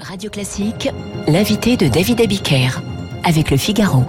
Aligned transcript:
Radio 0.00 0.30
Classique, 0.30 0.88
l'invité 1.28 1.76
de 1.76 1.86
David 1.88 2.20
Abiker 2.20 2.80
avec 3.24 3.50
le 3.50 3.56
Figaro. 3.56 4.04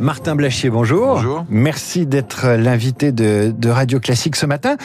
Martin 0.00 0.34
Blachier, 0.34 0.70
bonjour. 0.70 1.14
Bonjour. 1.14 1.46
Merci 1.48 2.04
d'être 2.04 2.48
l'invité 2.48 3.12
de, 3.12 3.54
de, 3.56 3.68
Radio 3.68 4.00
Classique 4.00 4.34
ce 4.34 4.44
matin. 4.44 4.76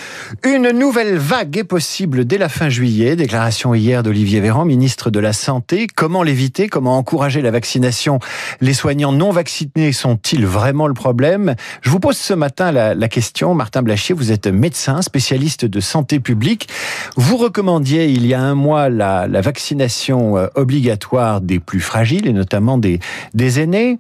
Une 0.46 0.70
nouvelle 0.70 1.18
vague 1.18 1.58
est 1.58 1.64
possible 1.64 2.26
dès 2.26 2.38
la 2.38 2.48
fin 2.48 2.70
juillet. 2.70 3.16
Déclaration 3.16 3.74
hier 3.74 4.04
d'Olivier 4.04 4.40
Véran, 4.40 4.66
ministre 4.66 5.10
de 5.10 5.20
la 5.20 5.34
Santé. 5.34 5.88
Comment 5.88 6.22
l'éviter? 6.22 6.68
Comment 6.68 6.96
encourager 6.96 7.42
la 7.42 7.50
vaccination? 7.50 8.20
Les 8.62 8.74
soignants 8.74 9.12
non 9.12 9.32
vaccinés 9.32 9.94
sont-ils 9.94 10.46
vraiment 10.46 10.86
le 10.86 10.94
problème? 10.94 11.56
Je 11.82 11.90
vous 11.90 12.00
pose 12.00 12.18
ce 12.18 12.36
matin 12.36 12.72
la, 12.72 12.94
la, 12.94 13.08
question. 13.08 13.56
Martin 13.56 13.82
Blachier, 13.82 14.14
vous 14.14 14.32
êtes 14.32 14.46
médecin, 14.46 15.02
spécialiste 15.02 15.66
de 15.66 15.80
santé 15.80 16.20
publique. 16.20 16.70
Vous 17.18 17.38
recommandiez 17.38 18.06
il 18.06 18.28
y 18.28 18.36
a 18.36 18.42
un 18.42 18.56
mois 18.56 18.90
la, 18.90 19.28
la 19.28 19.42
vaccination 19.42 20.38
euh, 20.38 20.48
obligatoire 20.54 21.42
des 21.42 21.60
plus 21.60 21.80
fragiles 21.80 22.28
et 22.28 22.34
notamment 22.34 22.78
des, 22.78 23.00
des 23.34 23.60
aînés. 23.60 23.98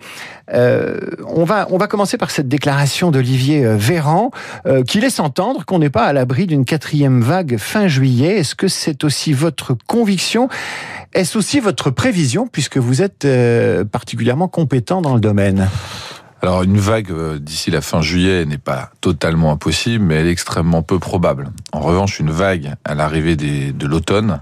Euh, 0.53 0.98
on 1.25 1.43
va 1.43 1.67
on 1.71 1.77
va 1.77 1.87
commencer 1.87 2.17
par 2.17 2.31
cette 2.31 2.47
déclaration 2.47 3.11
d'Olivier 3.11 3.65
euh, 3.65 3.75
Véran 3.77 4.31
euh, 4.65 4.83
qui 4.83 4.99
laisse 4.99 5.19
entendre 5.19 5.65
qu'on 5.65 5.79
n'est 5.79 5.89
pas 5.89 6.05
à 6.05 6.13
l'abri 6.13 6.47
d'une 6.47 6.65
quatrième 6.65 7.21
vague 7.21 7.57
fin 7.57 7.87
juillet. 7.87 8.37
Est-ce 8.37 8.55
que 8.55 8.67
c'est 8.67 9.03
aussi 9.03 9.33
votre 9.33 9.75
conviction? 9.87 10.49
Est-ce 11.13 11.37
aussi 11.37 11.59
votre 11.59 11.89
prévision 11.89 12.47
puisque 12.47 12.77
vous 12.77 13.01
êtes 13.01 13.25
euh, 13.25 13.83
particulièrement 13.83 14.47
compétent 14.47 15.01
dans 15.01 15.15
le 15.15 15.21
domaine? 15.21 15.67
Alors 16.41 16.63
une 16.63 16.77
vague 16.77 17.11
euh, 17.11 17.37
d'ici 17.37 17.69
la 17.69 17.81
fin 17.81 18.01
juillet 18.01 18.45
n'est 18.45 18.57
pas 18.57 18.91
totalement 19.01 19.51
impossible, 19.51 20.05
mais 20.05 20.15
elle 20.15 20.27
est 20.27 20.31
extrêmement 20.31 20.83
peu 20.83 20.99
probable. 20.99 21.49
En 21.73 21.81
revanche, 21.81 22.19
une 22.19 22.31
vague 22.31 22.75
à 22.85 22.95
l'arrivée 22.95 23.35
de 23.35 23.87
l'automne 23.87 24.41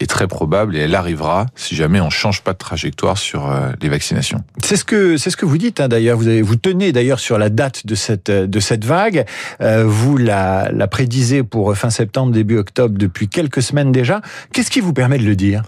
est 0.00 0.08
très 0.08 0.26
probable 0.26 0.76
et 0.76 0.80
elle 0.80 0.94
arrivera 0.94 1.46
si 1.54 1.74
jamais 1.74 2.00
on 2.00 2.10
change 2.10 2.42
pas 2.42 2.52
de 2.52 2.58
trajectoire 2.58 3.18
sur 3.18 3.50
euh, 3.50 3.70
les 3.80 3.88
vaccinations. 3.88 4.42
C'est 4.62 4.76
ce 4.76 4.84
que 4.84 5.16
c'est 5.16 5.30
ce 5.30 5.36
que 5.36 5.46
vous 5.46 5.58
dites 5.58 5.80
hein, 5.80 5.88
d'ailleurs. 5.88 6.16
Vous 6.16 6.28
avez, 6.28 6.42
vous 6.42 6.56
tenez 6.56 6.92
d'ailleurs 6.92 7.20
sur 7.20 7.38
la 7.38 7.48
date 7.48 7.86
de 7.86 7.94
cette 7.94 8.30
de 8.30 8.60
cette 8.60 8.84
vague. 8.84 9.24
Euh, 9.60 9.84
vous 9.86 10.16
la, 10.16 10.70
la 10.72 10.86
prédisez 10.86 11.42
pour 11.42 11.76
fin 11.76 11.90
septembre 11.90 12.32
début 12.32 12.58
octobre 12.58 12.96
depuis 12.98 13.28
quelques 13.28 13.62
semaines 13.62 13.92
déjà. 13.92 14.20
Qu'est-ce 14.52 14.70
qui 14.70 14.80
vous 14.80 14.92
permet 14.92 15.18
de 15.18 15.24
le 15.24 15.36
dire? 15.36 15.62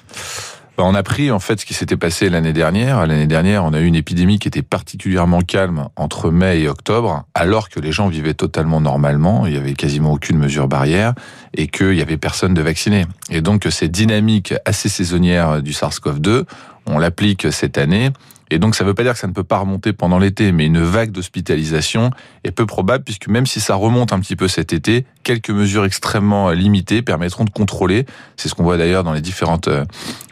On 0.79 0.95
a 0.95 1.03
pris 1.03 1.31
en 1.31 1.39
fait 1.39 1.61
ce 1.61 1.67
qui 1.67 1.75
s'était 1.75 1.97
passé 1.97 2.29
l'année 2.29 2.53
dernière. 2.53 3.07
L'année 3.07 3.27
dernière, 3.27 3.65
on 3.65 3.73
a 3.73 3.81
eu 3.81 3.87
une 3.87 3.95
épidémie 3.95 4.39
qui 4.39 4.49
était 4.49 4.63
particulièrement 4.63 5.41
calme 5.41 5.89
entre 5.97 6.31
mai 6.31 6.61
et 6.61 6.69
octobre, 6.69 7.25
alors 7.35 7.69
que 7.69 7.79
les 7.79 7.93
gens 7.93 8.09
vivaient 8.09 8.35
totalement 8.35 8.81
normalement. 8.81 9.47
Il 9.47 9.55
y 9.55 9.57
avait 9.57 9.75
quasiment 9.75 10.13
aucune 10.13 10.39
mesure 10.39 10.67
barrière 10.67 11.15
et 11.55 11.69
qu'il 11.69 11.95
y 11.95 12.03
avait 12.03 12.17
personne 12.17 12.55
de 12.55 12.63
vacciné. 12.63 13.07
Et 13.31 13.41
donc 13.41 13.67
cette 13.71 13.93
dynamique 13.93 14.55
assez 14.65 14.89
saisonnière 14.89 15.63
du 15.63 15.73
SARS-CoV-2, 15.73 16.45
on 16.87 16.99
l'applique 16.99 17.53
cette 17.53 17.79
année 17.79 18.11
et 18.51 18.59
donc 18.59 18.75
ça 18.75 18.85
ne 18.85 18.89
veut 18.89 18.95
pas 18.95 19.03
dire 19.03 19.13
que 19.13 19.19
ça 19.19 19.27
ne 19.27 19.33
peut 19.33 19.45
pas 19.45 19.59
remonter 19.59 19.93
pendant 19.93 20.19
l'été, 20.19 20.53
mais 20.53 20.67
une 20.67 20.83
vague 20.83 21.11
d'hospitalisation 21.11 22.11
est 22.45 22.51
peu 22.51 22.67
probable 22.67 23.05
puisque 23.05 23.29
même 23.29 23.47
si 23.47 23.61
ça 23.61 23.75
remonte 23.75 24.13
un 24.13 24.21
petit 24.21 24.37
peu 24.37 24.49
cet 24.49 24.73
été, 24.73 25.07
quelques 25.23 25.51
mesures 25.51 25.85
extrêmement 25.85 26.51
limitées 26.51 27.03
permettront 27.03 27.45
de 27.45 27.51
contrôler. 27.51 28.07
C'est 28.37 28.49
ce 28.49 28.55
qu'on 28.55 28.65
voit 28.65 28.77
d'ailleurs 28.77 29.05
dans 29.05 29.13
les 29.13 29.21
différentes 29.21 29.69
euh, 29.69 29.85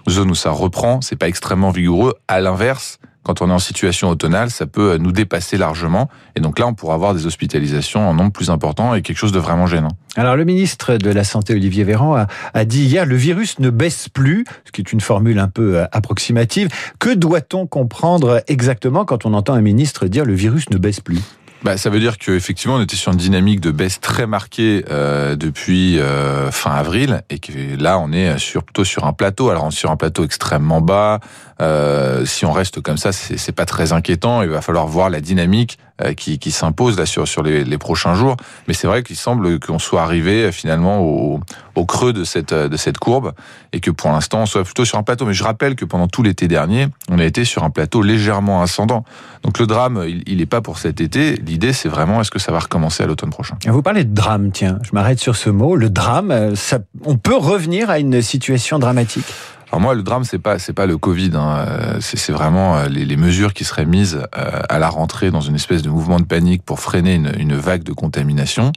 zones 0.09 0.31
où 0.31 0.35
ça 0.35 0.51
reprend. 0.51 1.01
C'est 1.01 1.17
pas 1.17 1.29
extrêmement 1.29 1.71
vigoureux. 1.71 2.15
À 2.29 2.41
l'inverse, 2.41 2.99
quand 3.23 3.43
on 3.43 3.49
est 3.51 3.53
en 3.53 3.59
situation 3.59 4.09
automnale, 4.09 4.51
ça 4.51 4.67
peut 4.67 4.97
nous 4.99 5.13
dépasser 5.13 5.57
largement. 5.57 6.09
Et 6.37 6.41
donc 6.41 6.59
là, 6.59 6.67
on 6.67 6.75
pourra 6.75 6.95
avoir 6.95 7.15
des 7.15 7.27
hospitalisations 7.27 8.09
en 8.09 8.15
nombre 8.15 8.33
plus 8.33 8.51
important 8.51 8.95
et 8.95 9.03
quelque 9.03 9.17
chose 9.17 9.33
de 9.33 9.39
vraiment 9.39 9.67
gênant. 9.67 9.93
Alors 10.17 10.37
le 10.37 10.45
ministre 10.45 10.97
de 10.97 11.11
la 11.11 11.25
Santé, 11.25 11.55
Olivier 11.55 11.85
Véran, 11.85 12.17
a, 12.17 12.27
a 12.53 12.65
dit 12.65 12.85
hier, 12.85 13.07
le 13.07 13.17
virus 13.17 13.59
ne 13.59 13.71
baisse 13.71 14.09
plus, 14.09 14.45
ce 14.65 14.73
qui 14.73 14.81
est 14.81 14.93
une 14.93 15.01
formule 15.01 15.39
un 15.39 15.49
peu 15.49 15.79
euh, 15.79 15.85
approximative. 15.93 16.69
Que 16.99 17.15
doit-on 17.15 17.67
comprendre 17.67 18.43
exactement 18.49 19.05
quand 19.05 19.25
on 19.25 19.35
entend 19.35 19.55
un 19.55 19.63
ministre 19.63 20.07
dire 20.07 20.25
le 20.25 20.35
virus 20.35 20.69
ne 20.71 20.79
baisse 20.79 21.01
plus? 21.01 21.21
Bah, 21.65 21.77
ça 21.77 21.91
veut 21.91 22.01
dire 22.01 22.19
qu'effectivement, 22.19 22.77
on 22.77 22.83
était 22.83 22.97
sur 22.97 23.13
une 23.13 23.19
dynamique 23.19 23.61
de 23.61 23.71
baisse 23.71 24.01
très 24.01 24.27
marquée 24.27 24.85
euh, 24.91 25.37
depuis 25.37 26.01
euh, 26.01 26.51
fin 26.51 26.73
avril, 26.73 27.23
et 27.31 27.39
que 27.39 27.53
là, 27.81 27.99
on 27.99 28.13
est 28.13 28.39
sur, 28.39 28.65
plutôt 28.65 28.85
sur 28.85 29.05
un 29.05 29.13
plateau. 29.13 29.51
Alors, 29.51 29.65
on 29.65 29.69
est 29.69 29.73
sur 29.77 29.91
un 29.91 29.97
plateau 29.97 30.25
extrêmement 30.25 30.81
bas. 30.81 31.21
Euh, 31.61 32.25
si 32.25 32.45
on 32.45 32.53
reste 32.53 32.81
comme 32.81 32.97
ça, 32.97 33.13
c'est 33.13 33.53
pas 33.53 33.67
très 33.67 33.93
inquiétant. 33.93 34.43
Il 34.43 34.49
va 34.49 34.61
falloir 34.61 34.87
voir 34.87 35.09
la 35.09 35.21
dynamique 35.21 35.79
qui, 36.17 36.39
qui 36.39 36.51
s'impose 36.51 36.99
là 36.99 37.07
sur 37.07 37.29
sur 37.29 37.43
les, 37.43 37.79
prochains 37.79 38.15
jours. 38.15 38.37
Mais 38.69 38.75
c'est 38.75 38.87
vrai 38.87 39.03
qu'il 39.03 39.17
semble 39.17 39.59
qu'on 39.61 39.79
soit 39.79 40.03
arrivé 40.03 40.45
euh, 40.45 40.53
finalement 40.53 41.01
au, 41.01 41.41
creux 41.87 42.13
de 42.13 42.25
cette 42.25 42.55
de 42.55 42.77
cette 42.77 42.99
courbe, 42.99 43.33
et 43.73 43.81
que 43.81 43.91
pour 43.91 44.11
l'instant, 44.11 44.43
on 44.43 44.47
soit 44.47 44.65
plutôt 44.65 44.85
sur 44.85 44.99
un 44.99 45.03
plateau. 45.03 45.27
Mais 45.27 45.35
je 45.35 45.45
rappelle 45.45 45.75
que 45.75 45.85
pendant 45.85 46.07
tout 46.07 46.23
l'été 46.23 46.49
dernier, 46.49 46.87
on 47.09 47.19
a 47.19 47.25
été 47.25 47.45
sur 47.45 47.65
un 47.65 47.71
plateau 47.71 48.03
légèrement 48.03 48.63
ascendant. 48.63 49.05
Donc 49.43 49.59
le 49.59 49.67
drame, 49.67 50.05
il 50.27 50.37
n'est 50.37 50.47
pas 50.47 50.61
pour 50.61 50.79
cet 50.79 51.01
été 51.01 51.35
l'idée, 51.37 51.73
c'est 51.73 51.89
vraiment 51.89 52.21
est-ce 52.21 52.31
que 52.31 52.39
ça 52.39 52.53
va 52.53 52.61
recommencer 52.61 53.03
à 53.03 53.07
l'automne 53.07 53.31
prochain? 53.31 53.57
Vous 53.67 53.83
parlez 53.83 54.05
de 54.05 54.15
drame, 54.15 54.53
tiens, 54.53 54.79
je 54.83 54.91
m'arrête 54.93 55.19
sur 55.19 55.37
ce 55.37 55.51
mot. 55.51 55.75
Le 55.75 55.91
drame, 55.91 56.55
ça, 56.55 56.79
on 57.05 57.17
peut 57.17 57.37
revenir 57.37 57.91
à 57.91 57.99
une 57.99 58.23
situation 58.23 58.79
dramatique? 58.79 59.27
Alors 59.73 59.81
moi, 59.81 59.95
le 59.95 60.03
drame, 60.03 60.25
c'est 60.25 60.39
pas 60.39 60.59
c'est 60.59 60.75
pas 60.75 60.85
le 60.85 60.99
Covid, 60.99 61.31
hein. 61.35 61.65
c'est 62.01 62.31
vraiment 62.31 62.83
les, 62.85 63.07
les, 63.07 63.17
mesures 63.17 63.55
qui 63.55 63.65
seraient 63.65 63.87
mises 63.87 64.21
à 64.33 64.79
la 64.79 64.91
rentrée 64.91 65.31
dans 65.31 65.41
une 65.41 65.55
espèce 65.55 65.81
de 65.81 65.89
mouvement 65.89 66.21
de 66.21 66.27
panique 66.27 66.63
pour 66.63 66.79
freiner 66.79 67.15
une, 67.15 67.33
une 67.39 67.55
vague 67.55 67.83
de 67.83 67.95
contamination, 67.95 68.73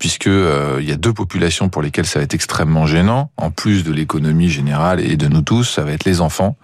puisque 0.00 0.26
il 0.26 0.84
y 0.84 0.90
a 0.90 0.96
deux 0.96 1.12
populations 1.12 1.68
pour 1.68 1.82
lesquelles 1.82 2.06
ça 2.06 2.18
va 2.18 2.24
être 2.24 2.34
extrêmement 2.34 2.84
gênant, 2.84 3.30
en 3.36 3.52
plus 3.52 3.84
de 3.84 3.92
l'économie 3.92 4.48
générale 4.48 4.98
et 4.98 5.16
de 5.16 5.28
nous 5.28 5.42
tous, 5.42 5.62
ça 5.62 5.84
va 5.84 5.92
être 5.92 6.04
les 6.04 6.20
enfants 6.20 6.56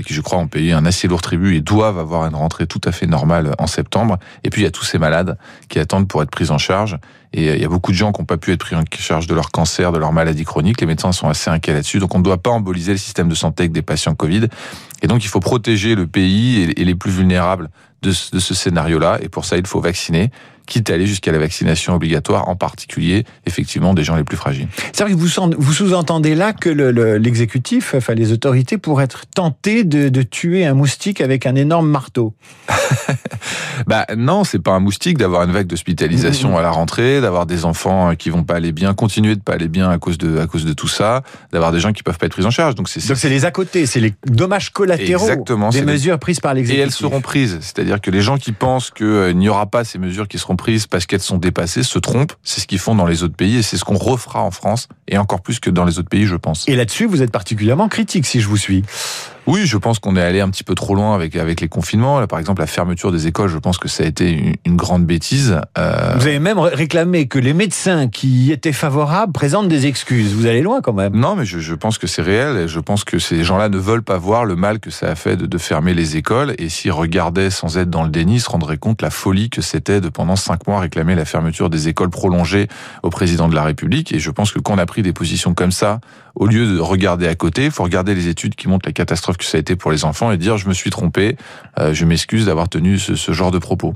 qui 0.00 0.14
je 0.14 0.20
crois 0.20 0.38
ont 0.38 0.48
payé 0.48 0.72
un 0.72 0.86
assez 0.86 1.08
lourd 1.08 1.20
tribut 1.20 1.56
et 1.56 1.60
doivent 1.60 1.98
avoir 1.98 2.26
une 2.26 2.34
rentrée 2.34 2.66
tout 2.66 2.80
à 2.84 2.92
fait 2.92 3.06
normale 3.06 3.54
en 3.58 3.66
septembre. 3.66 4.18
Et 4.44 4.50
puis 4.50 4.62
il 4.62 4.64
y 4.64 4.68
a 4.68 4.70
tous 4.70 4.84
ces 4.84 4.98
malades 4.98 5.36
qui 5.68 5.78
attendent 5.78 6.08
pour 6.08 6.22
être 6.22 6.30
pris 6.30 6.50
en 6.50 6.58
charge. 6.58 6.98
Et 7.34 7.54
il 7.54 7.60
y 7.60 7.64
a 7.64 7.68
beaucoup 7.68 7.92
de 7.92 7.96
gens 7.96 8.12
qui 8.12 8.20
n'ont 8.20 8.26
pas 8.26 8.36
pu 8.36 8.52
être 8.52 8.60
pris 8.60 8.76
en 8.76 8.84
charge 8.98 9.26
de 9.26 9.34
leur 9.34 9.50
cancer, 9.50 9.92
de 9.92 9.98
leur 9.98 10.12
maladie 10.12 10.44
chronique. 10.44 10.80
Les 10.80 10.86
médecins 10.86 11.12
sont 11.12 11.28
assez 11.28 11.50
inquiets 11.50 11.72
là-dessus. 11.72 11.98
Donc 11.98 12.14
on 12.14 12.18
ne 12.18 12.24
doit 12.24 12.36
pas 12.36 12.50
emboliser 12.50 12.92
le 12.92 12.98
système 12.98 13.28
de 13.28 13.34
santé 13.34 13.64
avec 13.64 13.72
des 13.72 13.82
patients 13.82 14.14
Covid. 14.14 14.48
Et 15.02 15.06
donc 15.06 15.24
il 15.24 15.28
faut 15.28 15.40
protéger 15.40 15.94
le 15.94 16.06
pays 16.06 16.72
et 16.76 16.84
les 16.84 16.94
plus 16.94 17.10
vulnérables 17.10 17.70
de 18.02 18.12
ce, 18.12 18.30
de 18.30 18.40
ce 18.40 18.54
scénario-là. 18.54 19.18
Et 19.22 19.28
pour 19.28 19.44
ça, 19.44 19.56
il 19.56 19.66
faut 19.66 19.80
vacciner 19.80 20.30
quitte 20.66 20.90
à 20.90 20.94
aller 20.94 21.06
jusqu'à 21.06 21.32
la 21.32 21.38
vaccination 21.38 21.94
obligatoire, 21.94 22.48
en 22.48 22.56
particulier, 22.56 23.24
effectivement, 23.46 23.94
des 23.94 24.04
gens 24.04 24.16
les 24.16 24.24
plus 24.24 24.36
fragiles. 24.36 24.68
C'est 24.92 25.04
vrai 25.04 25.12
que 25.12 25.18
vous, 25.18 25.72
sous-entendez 25.72 26.34
là 26.34 26.52
que 26.52 26.68
l'exécutif, 26.70 27.92
le, 27.92 27.98
enfin 27.98 28.14
les 28.14 28.32
autorités, 28.32 28.78
pourraient 28.78 29.04
être 29.04 29.26
tentés 29.26 29.84
de, 29.84 30.08
de, 30.08 30.22
tuer 30.22 30.64
un 30.64 30.74
moustique 30.74 31.20
avec 31.20 31.46
un 31.46 31.54
énorme 31.54 31.88
marteau. 31.88 32.34
bah 33.86 34.06
non, 34.16 34.44
c'est 34.44 34.60
pas 34.60 34.72
un 34.72 34.80
moustique 34.80 35.18
d'avoir 35.18 35.42
une 35.42 35.52
vague 35.52 35.66
d'hospitalisation 35.66 36.52
mmh. 36.52 36.56
à 36.56 36.62
la 36.62 36.70
rentrée, 36.70 37.20
d'avoir 37.20 37.46
des 37.46 37.64
enfants 37.64 38.14
qui 38.14 38.30
vont 38.30 38.44
pas 38.44 38.54
aller 38.54 38.72
bien, 38.72 38.94
continuer 38.94 39.34
de 39.34 39.40
pas 39.40 39.54
aller 39.54 39.68
bien 39.68 39.90
à 39.90 39.98
cause 39.98 40.18
de 40.18 40.38
à 40.38 40.46
cause 40.46 40.64
de 40.64 40.72
tout 40.72 40.88
ça, 40.88 41.22
d'avoir 41.52 41.72
des 41.72 41.80
gens 41.80 41.92
qui 41.92 42.02
peuvent 42.02 42.18
pas 42.18 42.26
être 42.26 42.32
pris 42.32 42.46
en 42.46 42.50
charge. 42.50 42.74
Donc 42.74 42.88
c'est 42.88 43.06
donc 43.06 43.16
c'est 43.16 43.28
les 43.28 43.44
à 43.44 43.50
côté, 43.50 43.86
c'est 43.86 44.00
les 44.00 44.14
dommages 44.26 44.70
collatéraux 44.70 44.91
Exactement, 45.00 45.70
des 45.70 45.82
mesures 45.82 46.18
prises 46.18 46.40
par 46.40 46.54
l'exécutif. 46.54 46.80
Et 46.80 46.82
elles 46.82 46.92
seront 46.92 47.20
prises, 47.20 47.58
c'est-à-dire 47.60 48.00
que 48.00 48.10
les 48.10 48.22
gens 48.22 48.38
qui 48.38 48.52
pensent 48.52 48.90
qu'il 48.90 49.06
euh, 49.06 49.32
n'y 49.32 49.48
aura 49.48 49.66
pas 49.66 49.84
ces 49.84 49.98
mesures 49.98 50.28
qui 50.28 50.38
seront 50.38 50.56
prises 50.56 50.86
parce 50.86 51.06
qu'elles 51.06 51.20
sont 51.20 51.38
dépassées 51.38 51.82
se 51.82 51.98
trompent. 51.98 52.32
C'est 52.42 52.60
ce 52.60 52.66
qu'ils 52.66 52.78
font 52.78 52.94
dans 52.94 53.06
les 53.06 53.22
autres 53.22 53.36
pays 53.36 53.56
et 53.56 53.62
c'est 53.62 53.76
ce 53.76 53.84
qu'on 53.84 53.96
refera 53.96 54.42
en 54.42 54.50
France 54.50 54.88
et 55.08 55.18
encore 55.18 55.42
plus 55.42 55.60
que 55.60 55.70
dans 55.70 55.84
les 55.84 55.98
autres 55.98 56.08
pays, 56.08 56.26
je 56.26 56.36
pense. 56.36 56.68
Et 56.68 56.76
là-dessus, 56.76 57.06
vous 57.06 57.22
êtes 57.22 57.32
particulièrement 57.32 57.88
critique, 57.88 58.26
si 58.26 58.40
je 58.40 58.48
vous 58.48 58.56
suis. 58.56 58.84
Oui, 59.46 59.66
je 59.66 59.76
pense 59.76 59.98
qu'on 59.98 60.16
est 60.16 60.22
allé 60.22 60.40
un 60.40 60.48
petit 60.50 60.64
peu 60.64 60.74
trop 60.74 60.94
loin 60.94 61.14
avec 61.14 61.36
avec 61.36 61.60
les 61.60 61.68
confinements. 61.68 62.20
Là, 62.20 62.26
par 62.26 62.38
exemple, 62.38 62.60
la 62.60 62.66
fermeture 62.66 63.10
des 63.10 63.26
écoles, 63.26 63.48
je 63.48 63.58
pense 63.58 63.78
que 63.78 63.88
ça 63.88 64.04
a 64.04 64.06
été 64.06 64.30
une, 64.30 64.54
une 64.64 64.76
grande 64.76 65.04
bêtise. 65.04 65.60
Euh... 65.78 66.14
Vous 66.16 66.26
avez 66.26 66.38
même 66.38 66.58
réclamé 66.58 67.26
que 67.26 67.38
les 67.38 67.52
médecins 67.52 68.08
qui 68.08 68.28
y 68.28 68.52
étaient 68.52 68.72
favorables 68.72 69.32
présentent 69.32 69.68
des 69.68 69.86
excuses. 69.86 70.34
Vous 70.34 70.46
allez 70.46 70.62
loin 70.62 70.80
quand 70.80 70.92
même. 70.92 71.16
Non, 71.16 71.34
mais 71.34 71.44
je, 71.44 71.58
je 71.58 71.74
pense 71.74 71.98
que 71.98 72.06
c'est 72.06 72.22
réel. 72.22 72.56
Et 72.56 72.68
je 72.68 72.78
pense 72.78 73.04
que 73.04 73.18
ces 73.18 73.42
gens-là 73.42 73.68
ne 73.68 73.78
veulent 73.78 74.04
pas 74.04 74.18
voir 74.18 74.44
le 74.44 74.54
mal 74.54 74.78
que 74.78 74.90
ça 74.90 75.08
a 75.08 75.14
fait 75.14 75.36
de, 75.36 75.46
de 75.46 75.58
fermer 75.58 75.94
les 75.94 76.16
écoles. 76.16 76.54
Et 76.58 76.68
s'ils 76.68 76.92
regardaient 76.92 77.50
sans 77.50 77.78
être 77.78 77.90
dans 77.90 78.04
le 78.04 78.10
déni, 78.10 78.36
ils 78.36 78.40
se 78.40 78.48
rendraient 78.48 78.78
compte 78.78 79.02
la 79.02 79.10
folie 79.10 79.50
que 79.50 79.60
c'était 79.60 80.00
de 80.00 80.08
pendant 80.08 80.36
cinq 80.36 80.66
mois 80.68 80.80
réclamer 80.80 81.14
la 81.14 81.24
fermeture 81.24 81.68
des 81.68 81.88
écoles 81.88 82.10
prolongées 82.10 82.68
au 83.02 83.10
président 83.10 83.48
de 83.48 83.54
la 83.54 83.64
République. 83.64 84.12
Et 84.12 84.20
je 84.20 84.30
pense 84.30 84.52
que 84.52 84.60
quand 84.60 84.74
on 84.74 84.78
a 84.78 84.86
pris 84.86 85.02
des 85.02 85.12
positions 85.12 85.54
comme 85.54 85.72
ça, 85.72 86.00
au 86.34 86.46
lieu 86.46 86.66
de 86.66 86.78
regarder 86.78 87.26
à 87.28 87.34
côté, 87.34 87.64
il 87.64 87.70
faut 87.70 87.82
regarder 87.82 88.14
les 88.14 88.28
études 88.28 88.54
qui 88.54 88.68
montrent 88.68 88.88
la 88.88 88.92
catastrophe 88.92 89.31
que 89.36 89.44
ça 89.44 89.58
a 89.58 89.60
été 89.60 89.76
pour 89.76 89.90
les 89.90 90.04
enfants 90.04 90.32
et 90.32 90.36
dire 90.36 90.56
je 90.56 90.68
me 90.68 90.74
suis 90.74 90.90
trompé, 90.90 91.36
euh, 91.78 91.94
je 91.94 92.04
m'excuse 92.04 92.46
d'avoir 92.46 92.68
tenu 92.68 92.98
ce, 92.98 93.14
ce, 93.14 93.32
genre 93.32 93.50
de 93.50 93.58
propos. 93.58 93.94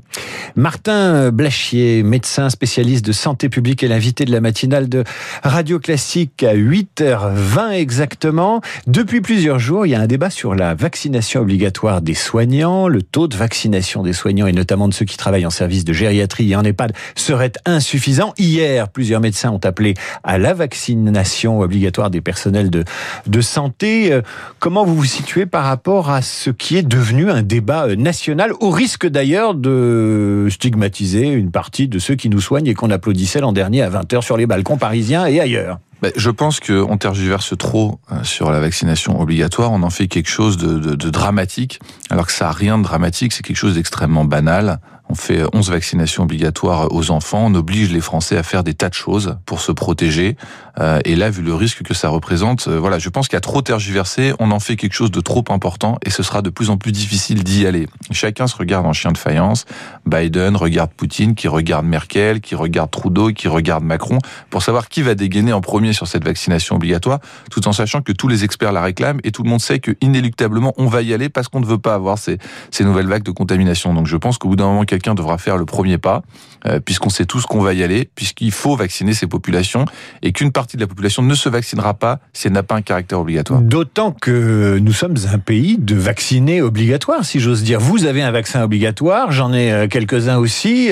Martin 0.55 1.31
Blachier, 1.31 2.03
médecin 2.03 2.51
spécialiste 2.51 3.05
de 3.05 3.13
santé 3.13 3.49
publique 3.49 3.83
et 3.83 3.89
l'invité 3.89 4.25
de 4.25 4.33
la 4.33 4.41
matinale 4.41 4.89
de 4.89 5.05
Radio 5.43 5.79
Classique 5.79 6.43
à 6.43 6.55
8h20 6.55 7.73
exactement. 7.73 8.61
Depuis 8.87 9.21
plusieurs 9.21 9.59
jours, 9.59 9.87
il 9.87 9.91
y 9.91 9.95
a 9.95 10.01
un 10.01 10.07
débat 10.07 10.31
sur 10.31 10.55
la 10.55 10.75
vaccination 10.75 11.41
obligatoire 11.41 12.03
des 12.03 12.15
soignants. 12.15 12.89
Le 12.89 13.03
taux 13.03 13.29
de 13.29 13.37
vaccination 13.37 14.03
des 14.03 14.13
soignants 14.13 14.47
et 14.47 14.53
notamment 14.53 14.89
de 14.89 14.95
ceux 14.95 15.05
qui 15.05 15.17
travaillent 15.17 15.47
en 15.47 15.51
service 15.51 15.85
de 15.85 15.93
gériatrie 15.93 16.53
et 16.53 16.57
en 16.57 16.63
EHPAD 16.63 16.93
serait 17.15 17.53
insuffisant. 17.65 18.33
Hier, 18.39 18.89
plusieurs 18.89 19.21
médecins 19.21 19.51
ont 19.51 19.61
appelé 19.65 19.95
à 20.25 20.39
la 20.39 20.55
vaccination 20.55 21.61
obligatoire 21.61 22.11
des 22.11 22.21
personnels 22.21 22.71
de, 22.71 22.85
de 23.27 23.41
santé. 23.41 24.13
Euh, 24.13 24.23
comment 24.59 24.85
vous 24.85 24.97
vous 24.97 25.05
situez 25.05 25.26
par 25.47 25.65
rapport 25.65 26.11
à 26.11 26.23
ce 26.23 26.51
qui 26.51 26.77
est 26.77 26.83
devenu 26.83 27.31
un 27.31 27.43
débat 27.43 27.87
euh, 27.87 27.97
national, 27.97 28.53
au 28.61 28.71
risque 28.71 29.07
d'ailleurs 29.07 29.55
de 29.55 30.47
stigmatiser 30.51 31.29
une 31.29 31.51
partie 31.51 31.89
de 31.89 31.99
ceux 31.99 32.15
qui 32.15 32.29
nous 32.29 32.41
soignent 32.41 32.69
et 32.69 32.75
qu'on 32.75 32.91
applaudissait 32.91 33.41
l'an 33.41 33.53
dernier 33.53 33.83
à 33.83 33.91
20h 33.91 34.23
sur 34.23 34.37
les 34.37 34.47
balcons 34.47 34.77
parisiens 34.77 35.27
et 35.27 35.41
ailleurs 35.41 35.79
je 36.15 36.31
pense 36.31 36.61
qu'on 36.61 36.99
tergiverse 36.99 37.57
trop 37.57 37.99
euh, 38.13 38.23
sur 38.23 38.51
la 38.51 38.61
vaccination 38.61 39.19
obligatoire. 39.21 39.73
On 39.73 39.83
en 39.83 39.91
fait 39.91 40.09
quelque 40.09 40.29
chose 40.29 40.57
de, 40.57 40.79
de, 40.79 40.95
de 40.95 41.11
dramatique, 41.11 41.81
alors 42.11 42.27
que 42.27 42.33
ça 42.33 42.45
n'a 42.45 42.53
rien 42.53 42.79
de 42.79 42.83
dramatique. 42.83 43.33
C'est 43.33 43.43
quelque 43.43 43.57
chose 43.57 43.75
d'extrêmement 43.75 44.25
banal. 44.25 44.79
On 45.09 45.15
fait 45.15 45.43
11 45.53 45.71
vaccinations 45.71 46.25
obligatoires 46.25 46.93
aux 46.93 47.11
enfants. 47.11 47.45
On 47.47 47.55
oblige 47.55 47.93
les 47.93 48.01
Français 48.01 48.37
à 48.37 48.43
faire 48.43 48.65
des 48.65 48.75
tas 48.75 48.89
de 48.89 48.95
choses 48.95 49.37
pour 49.47 49.61
se 49.61 49.71
protéger. 49.71 50.37
Euh, 50.79 50.99
et 51.05 51.17
là, 51.17 51.31
vu 51.31 51.43
le 51.43 51.55
risque 51.55 51.83
que 51.83 51.95
ça 51.95 52.09
représente, 52.09 52.69
euh, 52.69 52.79
voilà, 52.79 52.99
je 52.99 53.09
pense 53.09 53.29
a 53.33 53.41
trop 53.41 53.63
tergiversé. 53.63 54.33
On 54.39 54.51
en 54.51 54.61
fait 54.61 54.77
quelque 54.77 54.95
chose 54.95 55.11
de 55.11 55.21
trop 55.21 55.45
important 55.51 55.99
et 56.05 56.11
ce 56.11 56.23
sera 56.23 56.43
de 56.43 56.51
plus 56.51 56.71
en 56.71 56.77
plus 56.77 56.93
difficile 56.93 57.45
d'y 57.45 57.67
aller. 57.67 57.87
Chacun 58.11 58.47
se 58.47 58.57
regarde 58.57 58.87
en 58.87 58.93
chien 58.93 59.13
de 59.13 59.19
faïence. 59.19 59.65
Biden 60.07 60.57
regarde 60.57 60.91
Poutine, 60.91 61.35
qui 61.35 61.49
regarde 61.49 61.87
Merkel, 61.87 62.41
qui 62.41 62.55
regarde 62.55 62.91
Trudeau, 62.91 63.33
qui 63.33 63.49
regarde 63.49 63.85
Macron, 63.85 64.19
pour 64.51 64.63
savoir 64.63 64.89
qui 64.89 65.03
va 65.03 65.15
dégainer 65.15 65.53
en 65.53 65.61
premier 65.61 65.93
sur 65.93 66.07
cette 66.07 66.25
vaccination 66.25 66.77
obligatoire, 66.77 67.21
tout 67.51 67.69
en 67.69 67.73
sachant 67.73 68.03
que 68.03 68.13
tous 68.13 68.29
les 68.29 68.45
experts 68.45 68.73
la 68.73 68.83
réclament 68.83 69.21
et 69.25 69.33
tout 69.33 69.43
le 69.43 69.51
monde 69.51 69.61
sait 69.61 69.79
que 69.79 69.93
inéluctablement 70.01 70.73
on 70.77 70.87
va 70.87 71.03
y 71.03 71.13
aller 71.13 71.29
parce 71.29 71.49
qu'on 71.49 71.61
ne 71.61 71.67
veut 71.67 71.79
pas 71.79 71.95
avoir 71.95 72.19
ces, 72.19 72.39
ces 72.71 72.85
nouvelles 72.85 73.07
vagues 73.07 73.23
de 73.23 73.31
contamination. 73.31 73.95
Donc 73.95 74.07
je 74.07 74.17
pense 74.17 74.39
qu'au 74.39 74.49
bout 74.49 74.57
d'un 74.57 74.67
moment, 74.67 74.85
quelqu'un 74.97 75.15
devra 75.15 75.37
faire 75.37 75.59
le 75.59 75.67
premier 75.67 75.99
pas, 75.99 76.23
euh, 76.65 76.81
puisqu'on 76.81 77.11
sait 77.11 77.27
tous 77.27 77.45
qu'on 77.45 77.61
va 77.61 77.75
y 77.75 77.83
aller, 77.83 78.09
puisqu'il 78.15 78.51
faut 78.51 78.77
vacciner 78.77 79.13
ces 79.13 79.27
populations, 79.27 79.85
et 80.23 80.33
qu'une 80.33 80.53
partie 80.53 80.77
de 80.77 80.81
la 80.81 80.87
population 80.87 81.23
ne 81.23 81.35
se 81.35 81.51
vaccinera 81.51 81.93
pas 81.93 82.19
si 82.33 82.47
elle 82.47 82.55
n'a 82.55 82.63
pas 82.63 82.77
un 82.77 82.83
caractère 82.83 83.21
obligatoire. 83.21 83.61
D'autant 83.61 84.11
que 84.11 84.79
nous 84.79 84.93
sommes 84.93 85.17
un 85.31 85.39
pays 85.39 85.77
de 85.79 85.95
vaccinés 85.95 86.63
obligatoires, 86.63 87.25
si 87.25 87.41
j'ose 87.41 87.63
dire. 87.63 87.79
Vous 87.79 88.07
avez 88.07 88.23
un 88.23 88.31
vaccin 88.31 88.63
obligatoire, 88.63 89.33
j'en 89.33 89.53
ai 89.53 89.71
euh, 89.71 89.87
quelques-uns 89.87 90.39
aussi. 90.39 90.91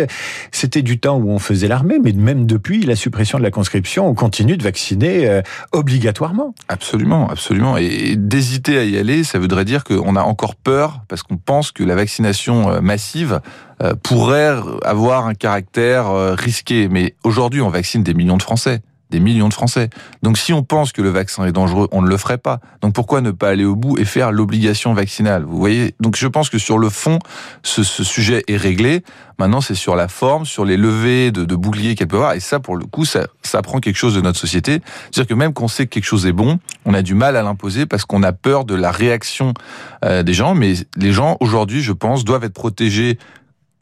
C'était 0.53 0.83
du 0.83 0.99
temps 1.01 1.17
où 1.17 1.31
on 1.31 1.39
faisait 1.39 1.69
l'armée, 1.69 1.99
mais 2.03 2.12
même 2.12 2.47
depuis 2.47 2.83
la 2.83 2.97
suppression 2.97 3.39
de 3.39 3.43
la 3.43 3.51
conscription, 3.51 4.06
on 4.06 4.15
continue 4.15 4.59
de 4.59 4.62
vacciner 4.62 5.27
euh, 5.29 5.41
obligatoirement. 5.73 6.55
Absolument, 6.69 7.31
absolument. 7.31 7.79
Et 7.79 8.17
d'hésiter 8.17 8.77
à 8.77 8.85
y 8.85 8.99
aller, 8.99 9.25
ça 9.25 9.39
voudrait 9.39 9.65
dire 9.65 9.83
qu'on 9.83 10.15
a 10.15 10.23
encore 10.23 10.56
peur, 10.56 11.01
parce 11.09 11.23
qu'on 11.23 11.39
pense 11.39 11.73
que 11.73 11.83
la 11.83 11.95
vaccination 11.95 12.83
massive 12.83 13.41
euh, 13.82 13.94
pourrait 14.03 14.56
avoir 14.85 15.26
un 15.26 15.35
caractère 15.35 16.09
euh, 16.09 16.35
risqué. 16.35 16.88
Mais 16.88 17.15
aujourd'hui, 17.25 17.61
on 17.61 17.69
vaccine 17.69 18.03
des 18.03 18.15
millions 18.15 18.37
de 18.37 18.43
Français 18.43 18.82
des 19.15 19.21
millions 19.21 19.49
de 19.49 19.55
Français. 19.55 19.91
Donc 20.23 20.38
si 20.38 20.53
on 20.53 20.65
pense 20.65 20.91
que 20.91 21.00
le 21.00 21.09
vaccin 21.11 21.44
est 21.44 21.53
dangereux, 21.53 21.88
on 21.93 22.03
ne 22.03 22.09
le 22.09 22.17
ferait 22.17 22.38
pas. 22.38 22.59
Donc 22.81 22.94
pourquoi 22.94 23.21
ne 23.21 23.31
pas 23.31 23.50
aller 23.50 23.65
au 23.65 23.76
bout 23.76 23.97
et 23.97 24.05
faire 24.05 24.32
l'obligation 24.32 24.93
vaccinale 24.93 25.44
Vous 25.44 25.56
voyez? 25.56 25.94
Donc 26.00 26.17
je 26.17 26.26
pense 26.26 26.50
que 26.50 26.59
sur 26.59 26.79
le 26.79 26.88
fond, 26.88 27.21
ce, 27.62 27.85
ce 27.85 28.03
sujet 28.03 28.43
est 28.49 28.56
réglé. 28.56 29.05
Maintenant, 29.38 29.61
c'est 29.61 29.75
sur 29.75 29.94
la 29.94 30.09
forme, 30.09 30.47
sur 30.47 30.65
les 30.65 30.77
levées 30.77 31.31
de, 31.31 31.44
de 31.44 31.55
boucliers 31.55 31.94
qu'elle 31.94 32.09
peut 32.09 32.17
avoir. 32.17 32.35
Et 32.35 32.41
ça, 32.41 32.59
pour 32.59 32.77
le 32.77 32.87
coup, 32.87 33.05
ça, 33.05 33.27
ça 33.43 33.62
prend 33.62 33.79
quelque 33.79 33.97
chose 33.97 34.15
de 34.15 34.20
notre 34.20 34.38
société. 34.38 34.81
C'est-à-dire 35.11 35.29
que 35.29 35.35
même 35.35 35.53
qu'on 35.53 35.69
sait 35.69 35.87
que 35.87 35.91
quelque 35.91 36.05
chose 36.05 36.27
est 36.27 36.32
bon, 36.32 36.59
on 36.85 36.94
a 36.94 37.03
du 37.03 37.15
mal 37.15 37.37
à 37.37 37.43
l'imposer 37.43 37.87
parce 37.87 38.05
qu'on 38.05 38.23
a 38.25 38.32
peur 38.32 38.65
de 38.65 38.75
la 38.75 38.91
réaction 38.91 39.55
euh, 40.05 40.23
des 40.25 40.35
gens. 40.35 40.55
Mais 40.55 40.75
les 40.97 41.12
gens, 41.12 41.37
aujourd'hui, 41.38 41.82
je 41.82 41.93
pense, 41.93 42.25
doivent 42.25 42.44
être 42.44 42.55
protégés 42.55 43.19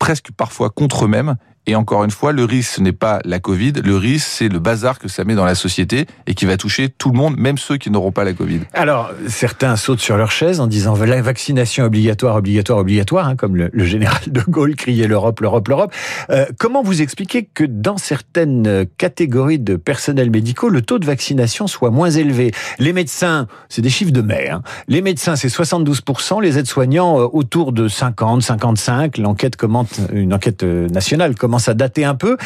presque 0.03 0.33
parfois 0.33 0.69
contre 0.69 1.05
eux-mêmes 1.05 1.37
et 1.67 1.77
encore 1.77 2.03
une 2.03 2.11
fois, 2.11 2.33
le 2.33 2.45
risque, 2.45 2.73
ce 2.73 2.81
n'est 2.81 2.91
pas 2.91 3.21
la 3.25 3.39
Covid, 3.39 3.73
le 3.85 3.97
risque, 3.97 4.27
c'est 4.27 4.49
le 4.49 4.59
bazar 4.59 4.99
que 4.99 5.07
ça 5.07 5.23
met 5.23 5.37
dans 5.37 5.45
la 5.45 5.55
société 5.55 6.07
et 6.27 6.35
qui 6.35 6.45
va 6.45 6.57
toucher 6.57 6.89
tout 6.89 7.11
le 7.13 7.17
monde, 7.17 7.37
même 7.37 7.57
ceux 7.57 7.77
qui 7.77 7.89
n'auront 7.89 8.11
pas 8.11 8.25
la 8.25 8.33
Covid. 8.33 8.61
Alors, 8.73 9.13
certains 9.29 9.77
sautent 9.77 10.01
sur 10.01 10.17
leur 10.17 10.33
chaise 10.33 10.59
en 10.59 10.67
disant 10.67 10.97
la 10.97 11.23
vaccination 11.23 11.85
obligatoire, 11.85 12.35
obligatoire, 12.35 12.79
obligatoire, 12.79 13.29
hein, 13.29 13.37
comme 13.37 13.55
le, 13.55 13.85
général 13.85 14.21
de 14.27 14.41
Gaulle 14.49 14.75
criait 14.75 15.07
l'Europe, 15.07 15.39
l'Europe, 15.41 15.69
l'Europe. 15.69 15.95
Euh, 16.31 16.47
comment 16.59 16.83
vous 16.83 17.01
expliquez 17.01 17.45
que 17.45 17.63
dans 17.63 17.97
certaines 17.97 18.87
catégories 18.99 19.61
de 19.61 19.77
personnels 19.77 20.31
médicaux, 20.31 20.69
le 20.69 20.83
taux 20.83 20.99
de 20.99 21.07
vaccination 21.07 21.69
soit 21.69 21.91
moins 21.91 22.11
élevé? 22.11 22.53
Les 22.81 22.93
médecins, 22.93 23.47
c'est 23.69 23.83
des 23.83 23.91
chiffres 23.91 24.13
de 24.13 24.21
mai, 24.21 24.49
hein. 24.49 24.63
les 24.89 25.01
médecins, 25.01 25.37
c'est 25.37 25.49
72%, 25.49 26.43
les 26.43 26.59
aides-soignants, 26.59 27.21
euh, 27.21 27.29
autour 27.33 27.73
de 27.73 27.87
50, 27.87 28.43
55, 28.43 29.19
l'enquête 29.19 29.55
commente, 29.55 30.01
une 30.13 30.35
enquête 30.35 30.65
euh, 30.65 30.89
nationale 30.89 31.37
à 31.59 31.75
dater 31.75 32.05
un 32.05 32.15
peu. 32.15 32.37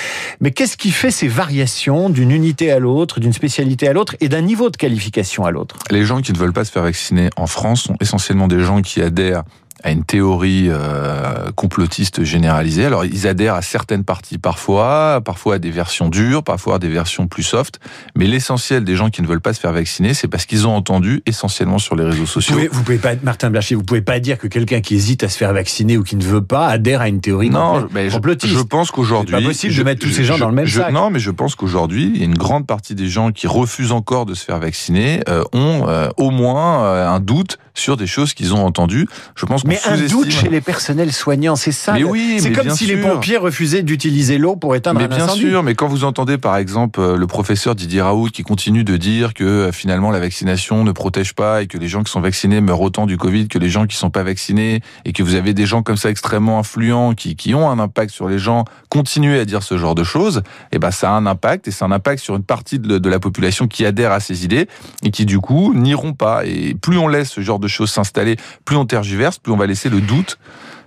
Mais 0.40 0.50
qu'est-ce 0.50 0.76
qui 0.76 0.90
fait 0.90 1.10
ces 1.10 1.28
variations 1.28 2.10
d'une 2.10 2.30
unité 2.30 2.70
à 2.70 2.78
l'autre, 2.78 3.20
d'une 3.20 3.32
spécialité 3.32 3.88
à 3.88 3.92
l'autre 3.92 4.16
et 4.20 4.28
d'un 4.28 4.42
niveau 4.42 4.70
de 4.70 4.76
qualification 4.76 5.44
à 5.44 5.50
l'autre? 5.50 5.76
Les 5.90 6.04
gens 6.04 6.20
qui 6.20 6.32
ne 6.32 6.38
veulent 6.38 6.52
pas 6.52 6.64
se 6.64 6.72
faire 6.72 6.82
vacciner 6.82 7.30
en 7.36 7.46
France 7.46 7.82
sont 7.82 7.96
essentiellement 8.00 8.48
des 8.48 8.60
gens 8.60 8.82
qui 8.82 9.02
adhèrent 9.02 9.44
à 9.82 9.90
une 9.90 10.05
théorie 10.05 10.67
euh, 10.69 11.50
complotiste 11.55 12.25
généralisée. 12.25 12.87
Alors 12.87 13.05
ils 13.05 13.26
adhèrent 13.26 13.55
à 13.55 13.62
certaines 13.62 14.05
parties 14.05 14.38
parfois, 14.38 15.20
parfois 15.25 15.56
à 15.56 15.58
des 15.58 15.70
versions 15.70 16.08
dures, 16.08 16.43
parfois 16.43 16.76
à 16.76 16.78
des 16.78 16.88
versions 16.88 17.26
plus 17.26 17.43
soft, 17.43 17.78
mais 18.17 18.26
l'essentiel 18.26 18.84
des 18.84 18.96
gens 18.96 19.11
qui 19.11 19.23
ne 19.23 19.26
veulent 19.26 19.40
pas 19.40 19.52
se 19.52 19.61
faire 19.61 19.73
vacciner, 19.73 20.14
c'est 20.14 20.28
parce 20.28 20.46
qu'ils 20.46 20.67
ont 20.67 20.75
entendu 20.75 21.23
essentiellement 21.26 21.78
sur 21.78 21.94
les 21.96 22.05
réseaux 22.05 22.26
sociaux. 22.26 22.55
Vous 22.55 22.61
pouvez, 22.61 22.69
vous 22.69 22.82
pouvez 22.82 22.99
pas, 22.99 23.14
Martin 23.23 23.50
Blachier, 23.50 23.76
vous 23.76 23.84
pouvez 23.84 24.02
pas 24.02 24.19
dire 24.20 24.38
que 24.38 24.46
quelqu'un 24.46 24.81
qui 24.81 24.94
hésite 24.94 25.23
à 25.25 25.28
se 25.28 25.37
faire 25.37 25.52
vacciner 25.52 25.96
ou 25.96 26.02
qui 26.02 26.17
ne 26.17 26.25
veut 26.25 26.44
pas 26.44 26.69
adhère 26.69 27.00
à 27.00 27.08
une 27.08 27.20
théorie 27.20 27.50
non, 27.50 27.87
mais 27.93 28.08
complotiste. 28.08 28.52
Je, 28.52 28.58
je 28.58 28.62
pense 28.64 28.90
qu'aujourd'hui, 28.90 29.34
c'est 29.37 29.43
pas 29.43 29.49
possible 29.49 29.73
je, 29.73 29.81
de 29.81 29.84
mettre 29.84 30.00
tous 30.00 30.11
ces 30.11 30.25
gens 30.25 30.34
je, 30.34 30.40
dans 30.40 30.49
le 30.49 30.55
même 30.55 30.67
sac. 30.67 30.93
Non, 30.93 31.11
mais 31.11 31.19
je 31.19 31.31
pense 31.31 31.55
qu'aujourd'hui, 31.55 32.19
une 32.19 32.34
grande 32.34 32.67
partie 32.67 32.94
des 32.94 33.08
gens 33.08 33.32
qui 33.32 33.46
refusent 33.46 33.93
encore 33.93 34.26
de 34.26 34.34
se 34.34 34.44
faire 34.44 34.58
vacciner 34.58 35.20
euh, 35.28 35.43
ont 35.52 35.84
euh, 35.88 36.08
au 36.17 36.31
moins 36.31 36.84
euh, 36.84 37.08
un 37.08 37.20
doute 37.20 37.58
sur 37.76 37.96
des 37.96 38.06
choses 38.06 38.34
qu'ils 38.34 38.55
ont 38.55 38.64
entendues. 38.64 39.06
Je 39.37 39.46
pense 39.46 39.64
mais 39.64 39.78
un 39.87 39.96
doute 39.96 40.31
chez 40.31 40.49
les 40.49 40.61
personnels 40.61 41.12
soignants, 41.12 41.56
c'est 41.56 41.73
ça. 41.73 41.93
Mais 41.93 42.05
oui, 42.05 42.38
c'est 42.40 42.52
comme 42.52 42.70
si 42.70 42.87
sûr. 42.87 42.96
les 42.96 43.02
pompiers 43.02 43.37
refusaient 43.37 43.82
d'utiliser 43.82 44.38
l'eau 44.38 44.56
pour 44.56 44.75
éteindre 44.75 44.99
mais 44.99 45.05
un 45.05 45.08
bien 45.08 45.25
incendie. 45.25 45.43
sûr, 45.43 45.62
mais 45.62 45.75
quand 45.75 45.88
vous 45.88 46.05
entendez 46.05 46.38
par 46.38 46.56
exemple 46.56 47.14
le 47.14 47.26
professeur 47.26 47.75
Didier 47.75 48.02
Raoult 48.02 48.31
qui 48.31 48.43
continue 48.43 48.84
de 48.84 48.96
dire 48.96 49.34
que 49.34 49.70
finalement 49.73 50.11
la 50.11 50.20
vaccination 50.20 50.84
ne 50.84 50.93
protège 50.93 51.34
pas 51.34 51.62
et 51.62 51.67
que 51.67 51.78
les 51.78 51.88
gens 51.88 52.02
qui 52.02 52.11
sont 52.11 52.20
vaccinés 52.20 52.61
meurent 52.61 52.81
autant 52.81 53.06
du 53.06 53.17
Covid 53.17 53.49
que 53.49 53.58
les 53.58 53.69
gens 53.69 53.87
qui 53.87 53.96
sont 53.96 54.11
pas 54.11 54.23
vaccinés 54.23 54.81
et 55.05 55.12
que 55.12 55.23
vous 55.23 55.34
avez 55.34 55.55
des 55.55 55.67
gens 55.67 55.82
comme 55.82 55.96
ça 55.96 56.11
extrêmement 56.11 56.58
influents 56.58 57.14
qui, 57.14 57.37
qui 57.37 57.55
ont 57.55 57.70
un 57.70 57.78
impact 57.78 58.12
sur 58.12 58.28
les 58.28 58.38
gens, 58.38 58.64
continuer 58.88 59.38
à 59.38 59.44
dire 59.44 59.62
ce 59.62 59.76
genre 59.76 59.94
de 59.94 60.05
choses, 60.05 60.43
et 60.73 60.78
ben 60.78 60.90
ça 60.90 61.11
a 61.11 61.12
un 61.14 61.26
impact 61.26 61.69
et 61.69 61.70
c'est 61.70 61.84
un 61.84 61.93
impact 61.93 62.23
sur 62.23 62.37
une 62.37 62.43
partie 62.43 62.78
de, 62.78 62.99
de 62.99 63.08
la 63.08 63.19
population 63.19 63.67
qui 63.69 63.84
adhère 63.84 64.12
à 64.12 64.20
ces 64.20 64.44
idées 64.44 64.69
et 65.02 65.11
qui 65.11 65.26
du 65.26 65.40
coup 65.40 65.75
n'iront 65.75 66.12
pas. 66.12 66.46
Et 66.46 66.75
plus 66.75 66.99
on 66.99 67.08
laisse 67.08 67.31
ce 67.31 67.40
genre 67.40 67.58
de 67.58 67.65
choses 67.68 67.90
s'installer, 67.90 68.37
plus 68.64 68.76
on 68.76 68.87
tergiverse, 68.87 69.38
plus 69.38 69.52
on 69.52 69.56
va 69.56 69.66
laisser 69.66 69.88
le 69.88 70.00
doute 70.00 70.38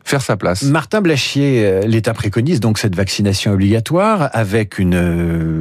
faire 0.05 0.21
sa 0.21 0.37
place. 0.37 0.63
Martin 0.63 1.01
Blachier, 1.01 1.81
l'État 1.85 2.13
préconise 2.13 2.59
donc 2.59 2.79
cette 2.79 2.95
vaccination 2.95 3.51
obligatoire 3.51 4.29
avec 4.33 4.79
une, 4.79 4.93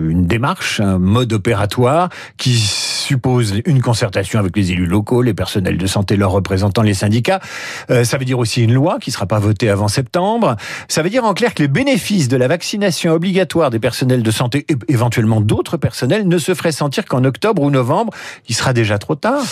une 0.08 0.26
démarche, 0.26 0.80
un 0.80 0.98
mode 0.98 1.32
opératoire 1.34 2.08
qui 2.38 2.54
suppose 3.08 3.62
une 3.64 3.80
concertation 3.80 4.38
avec 4.38 4.56
les 4.56 4.72
élus 4.72 4.86
locaux, 4.86 5.22
les 5.22 5.34
personnels 5.34 5.78
de 5.78 5.86
santé, 5.86 6.16
leurs 6.16 6.30
représentants, 6.30 6.82
les 6.82 6.94
syndicats. 6.94 7.40
Euh, 7.90 8.04
ça 8.04 8.18
veut 8.18 8.24
dire 8.24 8.38
aussi 8.38 8.62
une 8.62 8.74
loi 8.74 8.98
qui 9.00 9.10
ne 9.10 9.14
sera 9.14 9.26
pas 9.26 9.38
votée 9.38 9.70
avant 9.70 9.88
septembre. 9.88 10.56
Ça 10.88 11.02
veut 11.02 11.10
dire 11.10 11.24
en 11.24 11.34
clair 11.34 11.54
que 11.54 11.62
les 11.62 11.68
bénéfices 11.68 12.28
de 12.28 12.36
la 12.36 12.48
vaccination 12.48 13.12
obligatoire 13.12 13.70
des 13.70 13.78
personnels 13.78 14.22
de 14.22 14.30
santé 14.30 14.66
et 14.68 14.76
éventuellement 14.88 15.40
d'autres 15.40 15.78
personnels 15.78 16.28
ne 16.28 16.38
se 16.38 16.54
feraient 16.54 16.72
sentir 16.72 17.06
qu'en 17.06 17.24
octobre 17.24 17.62
ou 17.62 17.70
novembre. 17.70 18.12
Il 18.48 18.54
sera 18.54 18.72
déjà 18.72 18.98
trop 18.98 19.14
tard. 19.14 19.42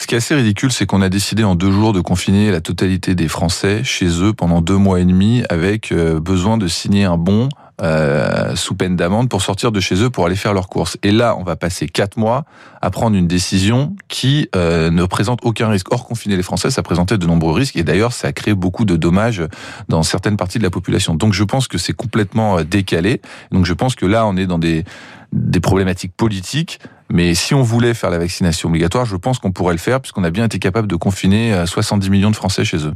Ce 0.00 0.06
qui 0.06 0.14
est 0.14 0.18
assez 0.18 0.36
ridicule, 0.36 0.70
c'est 0.70 0.86
qu'on 0.86 1.02
a 1.02 1.08
décidé 1.08 1.42
en 1.42 1.56
deux 1.56 1.72
jours 1.72 1.92
de 1.92 2.00
confiner 2.00 2.52
la 2.52 2.60
totalité 2.60 3.16
des 3.16 3.26
Français 3.26 3.82
chez 3.82 4.22
eux 4.22 4.32
pendant 4.32 4.60
deux 4.60 4.76
mois 4.76 5.00
et 5.00 5.04
demi 5.04 5.42
avec 5.50 5.90
euh, 5.90 6.20
besoin 6.20 6.56
de 6.56 6.68
signer 6.68 7.04
un 7.04 7.18
bon 7.18 7.48
euh, 7.82 8.54
sous 8.54 8.74
peine 8.74 8.94
d'amende 8.94 9.28
pour 9.28 9.42
sortir 9.42 9.72
de 9.72 9.80
chez 9.80 10.02
eux 10.02 10.08
pour 10.08 10.24
aller 10.26 10.36
faire 10.36 10.54
leurs 10.54 10.68
courses. 10.68 10.98
Et 11.02 11.10
là, 11.10 11.36
on 11.36 11.42
va 11.42 11.56
passer 11.56 11.88
quatre 11.88 12.16
mois 12.16 12.44
à 12.80 12.90
prendre 12.90 13.16
une 13.16 13.26
décision 13.26 13.96
qui 14.06 14.48
euh, 14.54 14.90
ne 14.90 15.04
présente 15.04 15.40
aucun 15.42 15.68
risque. 15.68 15.92
Or, 15.92 16.06
confiner 16.06 16.36
les 16.36 16.42
Français, 16.44 16.70
ça 16.70 16.84
présentait 16.84 17.18
de 17.18 17.26
nombreux 17.26 17.52
risques 17.52 17.76
et 17.76 17.82
d'ailleurs, 17.82 18.12
ça 18.12 18.28
a 18.28 18.32
créé 18.32 18.54
beaucoup 18.54 18.84
de 18.84 18.94
dommages 18.94 19.42
dans 19.88 20.04
certaines 20.04 20.36
parties 20.36 20.58
de 20.58 20.64
la 20.64 20.70
population. 20.70 21.16
Donc, 21.16 21.32
je 21.32 21.42
pense 21.42 21.66
que 21.66 21.76
c'est 21.76 21.92
complètement 21.92 22.62
décalé. 22.62 23.20
Donc, 23.50 23.66
je 23.66 23.74
pense 23.74 23.96
que 23.96 24.06
là, 24.06 24.26
on 24.26 24.36
est 24.36 24.46
dans 24.46 24.58
des 24.58 24.84
des 25.32 25.60
problématiques 25.60 26.12
politiques. 26.16 26.80
Mais 27.10 27.34
si 27.34 27.54
on 27.54 27.62
voulait 27.62 27.94
faire 27.94 28.10
la 28.10 28.18
vaccination 28.18 28.68
obligatoire, 28.68 29.06
je 29.06 29.16
pense 29.16 29.38
qu'on 29.38 29.50
pourrait 29.50 29.72
le 29.72 29.78
faire 29.78 30.00
puisqu'on 30.00 30.24
a 30.24 30.30
bien 30.30 30.44
été 30.44 30.58
capable 30.58 30.88
de 30.88 30.96
confiner 30.96 31.54
70 31.64 32.10
millions 32.10 32.30
de 32.30 32.36
Français 32.36 32.64
chez 32.66 32.86
eux. 32.86 32.92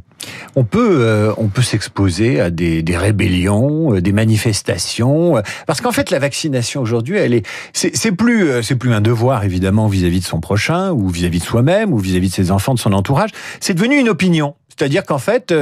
On 0.55 0.65
peut, 0.65 0.99
euh, 1.01 1.33
on 1.39 1.49
peut 1.49 1.62
s'exposer 1.62 2.39
à 2.39 2.51
des, 2.51 2.83
des 2.83 2.97
rébellions, 2.97 3.95
euh, 3.95 4.03
des 4.03 4.12
manifestations, 4.12 5.39
euh, 5.39 5.43
parce 5.67 5.81
qu'en 5.81 5.93
fait 5.93 6.11
la 6.11 6.19
vaccination 6.19 6.83
aujourd'hui, 6.83 7.17
elle 7.17 7.33
est, 7.33 7.47
c'est 7.73 8.12
plus, 8.12 8.62
c'est 8.62 8.77
plus 8.77 8.93
un 8.93 9.01
devoir 9.01 9.45
évidemment 9.45 9.89
vis-à-vis 9.89 10.21
de 10.21 10.25
son 10.25 10.41
prochain 10.41 10.91
ou 10.93 11.09
vis-à-vis 11.09 11.39
de 11.39 11.45
soi-même 11.45 11.93
ou 11.93 11.99
vis-à-vis 11.99 12.29
de 12.29 12.35
ses 12.35 12.51
enfants, 12.51 12.75
de 12.75 12.79
son 12.79 12.93
entourage. 12.93 13.31
C'est 13.61 13.75
devenu 13.75 13.99
une 13.99 14.11
opinion. 14.11 14.55
C'est-à-dire 14.76 15.05
qu'en 15.05 15.19
fait, 15.19 15.55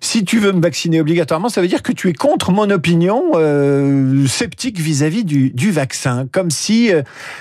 si 0.00 0.24
tu 0.24 0.38
veux 0.38 0.52
me 0.52 0.60
vacciner 0.60 1.00
obligatoirement, 1.00 1.48
ça 1.48 1.60
veut 1.60 1.68
dire 1.68 1.82
que 1.82 1.92
tu 1.92 2.08
es 2.08 2.12
contre 2.12 2.52
mon 2.52 2.70
opinion 2.70 3.32
euh, 3.34 4.26
sceptique 4.26 4.78
vis-à-vis 4.78 5.24
du, 5.24 5.70
vaccin, 5.70 6.26
comme 6.30 6.50
si, 6.50 6.90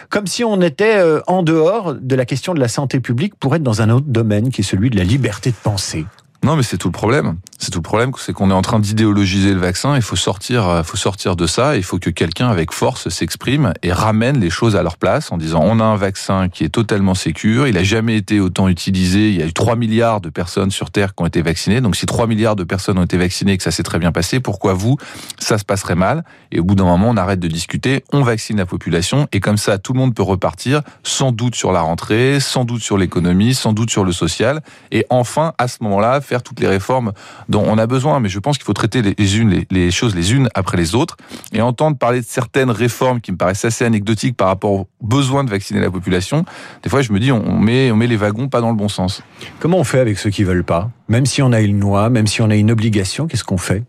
comme 0.10 0.28
si 0.28 0.44
on 0.44 0.62
était 0.62 1.02
en 1.28 1.44
dehors 1.44 1.96
de 1.96 2.16
la 2.16 2.26
question 2.26 2.54
de 2.54 2.60
la 2.60 2.68
santé 2.68 3.00
publique 3.00 3.36
pour 3.36 3.56
être 3.56 3.64
dans 3.64 3.82
un 3.82 3.90
autre 3.90 4.08
domaine 4.08 4.50
qui 4.50 4.62
est 4.62 4.64
celui 4.64 4.90
de 4.90 4.98
la 4.98 5.04
liberté 5.04 5.52
de 5.52 5.56
penser. 5.62 6.06
Non, 6.44 6.56
mais 6.56 6.64
c'est 6.64 6.78
tout 6.78 6.88
le 6.88 6.94
problème. 6.94 7.36
C'est 7.62 7.72
tout 7.72 7.80
le 7.80 7.84
problème, 7.84 8.12
c'est 8.18 8.32
qu'on 8.32 8.52
est 8.52 8.54
en 8.54 8.62
train 8.62 8.80
d'idéologiser 8.80 9.54
le 9.54 9.60
vaccin. 9.60 9.98
Il 9.98 10.02
faut 10.02 10.16
sortir, 10.16 10.66
euh, 10.70 10.82
faut 10.82 10.96
sortir 10.96 11.36
de 11.36 11.46
ça. 11.46 11.76
Il 11.76 11.84
faut 11.84 12.00
que 12.00 12.10
quelqu'un 12.10 12.48
avec 12.48 12.72
force 12.72 13.10
s'exprime 13.10 13.74
et 13.84 13.92
ramène 13.92 14.40
les 14.40 14.50
choses 14.50 14.78
à 14.78 14.82
leur 14.82 14.96
place 14.96 15.30
en 15.34 15.38
disant 15.38 15.60
on 15.66 15.82
a 15.82 15.84
un 15.84 15.98
vaccin 15.98 16.48
qui 16.48 16.64
est 16.64 16.70
totalement 16.70 17.16
sécur. 17.16 17.68
Il 17.68 17.78
a 17.78 17.84
jamais 17.84 18.16
été 18.16 18.40
autant 18.40 18.70
utilisé. 18.70 19.32
Il 19.32 19.36
y 19.36 19.44
a 19.44 19.46
eu 19.46 19.52
3 19.52 19.76
milliards 19.76 20.22
de 20.22 20.30
personnes 20.30 20.72
sur 20.72 20.90
Terre 20.90 21.14
qui 21.14 21.22
ont 21.22 21.26
été 21.26 21.42
vaccinées. 21.42 21.82
Donc 21.82 21.98
si 21.98 22.06
3 22.06 22.28
milliards 22.28 22.56
de 22.56 22.64
personnes 22.64 22.98
ont 22.98 23.04
été 23.04 23.18
vaccinées 23.18 23.52
et 23.52 23.58
que 23.58 23.64
ça 23.64 23.72
s'est 23.72 23.84
très 23.84 24.00
bien 24.00 24.14
passé, 24.14 24.40
pourquoi 24.40 24.74
vous, 24.74 24.96
ça 25.38 25.58
se 25.58 25.66
passerait 25.66 25.96
mal? 25.96 26.24
Et 26.54 26.62
au 26.62 26.64
bout 26.64 26.76
d'un 26.76 26.86
moment, 26.86 27.10
on 27.10 27.18
arrête 27.18 27.42
de 27.42 27.50
discuter. 27.50 28.06
On 28.14 28.24
vaccine 28.24 28.56
la 28.56 28.66
population 28.66 29.28
et 29.34 29.42
comme 29.42 29.58
ça, 29.58 29.78
tout 29.78 29.92
le 29.92 30.00
monde 30.00 30.16
peut 30.16 30.24
repartir 30.24 30.82
sans 31.04 31.34
doute 31.34 31.56
sur 31.56 31.74
la 31.74 31.82
rentrée, 31.82 32.40
sans 32.40 32.64
doute 32.64 32.82
sur 32.82 32.98
l'économie, 32.98 33.54
sans 33.54 33.74
doute 33.74 33.90
sur 33.90 34.06
le 34.06 34.14
social. 34.14 34.62
Et 34.92 35.06
enfin, 35.10 35.52
à 35.58 35.68
ce 35.68 35.80
moment-là, 35.82 36.22
faire 36.22 36.42
toutes 36.42 36.62
les 36.62 36.68
réformes 36.68 37.12
dont 37.50 37.64
on 37.68 37.78
a 37.78 37.88
besoin. 37.88 38.20
Mais 38.22 38.30
je 38.30 38.40
pense 38.40 38.58
qu'il 38.58 38.66
faut 38.66 38.74
traiter 38.74 39.02
les, 39.02 39.38
unes, 39.38 39.66
les, 39.70 39.92
choses 39.92 40.16
les 40.16 40.34
unes 40.34 40.48
après 40.54 40.78
les 40.78 40.96
autres 40.96 41.18
et 41.52 41.62
entendre 41.62 41.98
parler 41.98 42.22
de 42.22 42.26
certaines 42.26 42.72
réformes 42.72 43.20
qui 43.20 43.32
me 43.32 43.38
paraissent 43.38 43.66
assez 43.66 43.84
anecdotiques 43.84 44.38
par 44.38 44.48
rapport 44.48 44.72
au 44.72 44.88
besoin 45.02 45.44
de 45.44 45.50
vacciner 45.50 45.82
la 45.82 45.92
population. 45.92 46.46
Des 46.84 46.90
fois, 46.90 47.02
je 47.02 47.12
me 47.12 47.20
dis, 47.20 47.32
on 47.32 47.60
met, 47.60 47.92
on 47.92 47.98
met 47.98 48.08
les 48.08 48.16
wagons 48.16 48.48
pas 48.48 48.62
dans 48.62 48.70
le 48.70 48.78
bon 48.78 48.88
sens. 48.88 49.22
Comment 49.60 49.80
on 49.80 49.84
fait 49.84 50.00
avec 50.00 50.18
ceux 50.18 50.30
qui 50.30 50.44
veulent 50.44 50.64
pas? 50.64 50.90
Même 51.10 51.26
si 51.26 51.42
on 51.42 51.52
a 51.52 51.60
une 51.60 51.80
loi, 51.80 52.10
même 52.10 52.28
si 52.28 52.42
on 52.42 52.50
a 52.50 52.56
une 52.56 52.72
obligation, 52.72 53.28
qu'est-ce 53.28 53.44
qu'on 53.44 53.58
fait? 53.58 53.84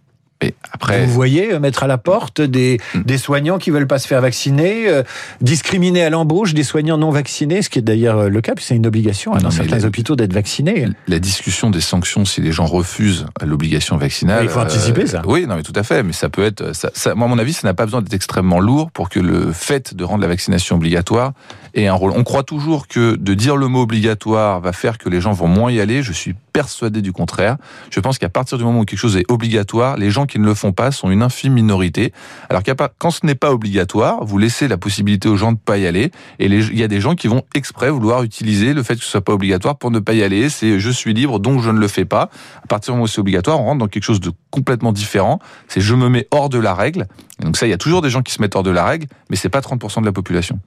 Après, 0.73 1.05
vous 1.05 1.13
voyez 1.13 1.53
euh, 1.53 1.61
mettre 1.61 1.83
à 1.83 1.87
la 1.87 1.99
porte 1.99 2.41
des, 2.41 2.79
hmm. 2.95 3.03
des 3.03 3.19
soignants 3.19 3.59
qui 3.59 3.71
veulent 3.71 3.87
pas 3.87 3.99
se 3.99 4.07
faire 4.07 4.21
vacciner, 4.21 4.89
euh, 4.89 5.03
discriminer 5.41 6.03
à 6.03 6.11
l'embauche 6.11 6.55
des 6.55 6.63
soignants 6.63 6.97
non 6.97 7.11
vaccinés, 7.11 7.63
ce 7.63 7.69
qui 7.69 7.79
est 7.79 7.83
d'ailleurs 7.83 8.19
euh, 8.19 8.29
le 8.29 8.41
cas, 8.41 8.55
puis 8.55 8.65
c'est 8.65 8.77
une 8.77 8.87
obligation 8.87 9.35
hein, 9.35 9.41
dans 9.41 9.51
certains 9.51 9.85
hôpitaux 9.85 10.17
d'être 10.17 10.33
vaccinés. 10.33 10.89
La 11.09 11.19
discussion 11.19 11.71
des 11.71 11.81
sanctions 11.81 12.25
si 12.25 12.41
les 12.41 12.53
gens 12.53 12.65
refusent 12.65 13.27
l'obligation 13.43 13.97
vaccinale. 13.97 14.45
il 14.45 14.49
faut 14.49 14.61
anticiper 14.61 15.07
ça. 15.07 15.23
Oui, 15.27 15.47
non, 15.47 15.57
mais 15.57 15.63
tout 15.63 15.73
à 15.75 15.83
fait. 15.83 16.03
Mais 16.03 16.13
ça 16.13 16.29
peut 16.29 16.45
être, 16.45 16.75
ça, 16.75 16.91
ça, 16.95 17.15
moi, 17.15 17.27
à 17.27 17.29
mon 17.29 17.39
avis, 17.39 17.53
ça 17.53 17.69
n'a 17.69 17.75
pas 17.75 17.85
besoin 17.85 18.01
d'être 18.01 18.15
extrêmement 18.15 18.61
lourd 18.61 18.91
pour 18.91 19.09
que 19.11 19.21
le 19.21 19.53
fait 19.53 19.95
de 19.95 20.05
rendre 20.05 20.23
la 20.23 20.29
vaccination 20.29 20.77
obligatoire 20.77 21.33
ait 21.75 21.87
un 21.87 21.95
rôle. 21.95 22.13
On 22.17 22.25
croit 22.25 22.43
toujours 22.43 22.89
que 22.89 23.17
de 23.17 23.35
dire 23.35 23.57
le 23.57 23.69
mot 23.69 23.83
obligatoire 23.83 24.61
va 24.61 24.73
faire 24.73 24.99
que 24.99 25.09
les 25.09 25.21
gens 25.21 25.33
vont 25.33 25.49
moins 25.49 25.71
y 25.71 25.81
aller. 25.81 26.03
Je 26.03 26.13
suis 26.13 26.35
persuadé 26.53 27.03
du 27.03 27.13
contraire. 27.13 27.57
Je 27.91 28.01
pense 28.01 28.19
qu'à 28.19 28.29
partir 28.29 28.59
du 28.59 28.65
moment 28.65 28.81
où 28.81 28.85
quelque 28.85 28.99
chose 28.99 29.17
est 29.17 29.31
obligatoire, 29.31 29.97
les 29.97 30.11
gens 30.11 30.27
qui 30.27 30.39
ne 30.39 30.45
le 30.45 30.55
font 30.55 30.73
pas 30.73 30.91
sont 30.91 31.11
une 31.11 31.23
infime 31.23 31.55
minorité. 31.55 32.13
Alors 32.49 32.63
quand 32.99 33.11
ce 33.11 33.25
n'est 33.25 33.35
pas 33.35 33.53
obligatoire, 33.53 34.25
vous 34.25 34.39
laissez 34.39 34.69
la 34.69 34.77
possibilité 34.77 35.29
aux 35.29 35.37
gens 35.37 35.53
de 35.53 35.59
pas 35.59 35.79
y 35.79 35.87
aller. 35.87 36.11
Et 36.39 36.47
il 36.47 36.79
y 36.79 36.83
a 36.83 36.89
des 36.89 37.01
gens 37.01 37.15
qui 37.15 37.29
vont 37.29 37.43
exprès 37.55 37.91
vouloir 37.91 38.23
utiliser 38.23 38.75
le 38.75 38.83
fait 38.83 38.97
que 38.97 39.03
ce 39.03 39.11
soit 39.11 39.21
pas 39.21 39.33
obligatoire 39.33 39.77
pour 39.77 39.91
ne 39.91 39.99
pas 39.99 40.15
y 40.15 40.23
aller. 40.23 40.49
C'est 40.49 40.79
je 40.79 40.91
suis 40.91 41.15
libre, 41.15 41.39
donc 41.39 41.63
je 41.63 41.71
ne 41.71 41.79
le 41.79 41.89
fais 41.89 42.05
pas. 42.05 42.31
À 42.63 42.67
partir 42.67 42.93
du 42.93 42.97
moment 42.97 43.05
où 43.05 43.09
c'est 43.09 43.21
obligatoire, 43.21 43.61
on 43.61 43.65
rentre 43.65 43.79
dans 43.79 43.89
quelque 43.89 44.05
chose 44.05 44.21
de 44.21 44.33
complètement 44.51 44.93
différent. 44.93 45.39
C'est 45.69 45.81
je 45.81 45.95
me 45.95 46.09
mets 46.09 46.27
hors 46.31 46.49
de 46.49 46.59
la 46.59 46.75
règle. 46.75 47.07
donc 47.41 47.57
ça, 47.57 47.67
il 47.67 47.71
y 47.71 47.73
a 47.73 47.79
toujours 47.79 48.03
des 48.03 48.11
gens 48.11 48.23
qui 48.23 48.33
se 48.33 48.41
mettent 48.41 48.57
hors 48.57 48.63
de 48.63 48.71
la 48.71 48.85
règle, 48.85 49.07
mais 49.31 49.37
c'est 49.37 49.49
pas 49.49 49.61
30% 49.61 50.01
de 50.01 50.07
la 50.07 50.13
population. 50.13 50.59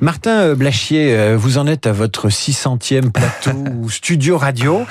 Martin 0.00 0.40
euh, 0.40 0.54
Blachier, 0.54 1.14
euh, 1.16 1.36
vous 1.36 1.58
en 1.58 1.66
êtes 1.66 1.86
à 1.86 1.92
votre 1.92 2.28
600e 2.28 3.10
plateau 3.10 3.50
ou 3.76 3.90
studio 3.90 4.38
radio. 4.38 4.82